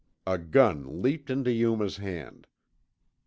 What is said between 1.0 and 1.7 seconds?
leaped into